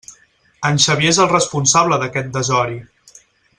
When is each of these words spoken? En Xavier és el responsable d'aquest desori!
En 0.69 0.79
Xavier 0.85 1.11
és 1.15 1.19
el 1.25 1.29
responsable 1.33 2.01
d'aquest 2.05 2.35
desori! 2.39 2.81